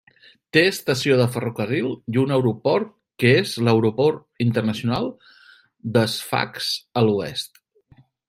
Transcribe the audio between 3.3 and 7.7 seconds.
és l'Aeroport Internacional de Sfax a l'oest.